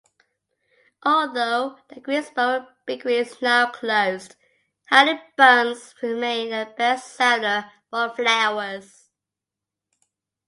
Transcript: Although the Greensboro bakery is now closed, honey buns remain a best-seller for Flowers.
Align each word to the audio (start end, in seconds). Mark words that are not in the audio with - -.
Although 1.03 1.77
the 1.89 1.99
Greensboro 1.99 2.65
bakery 2.87 3.17
is 3.17 3.39
now 3.39 3.69
closed, 3.69 4.35
honey 4.89 5.21
buns 5.37 5.93
remain 6.01 6.51
a 6.51 6.73
best-seller 6.75 7.71
for 7.91 8.09
Flowers. 8.15 9.09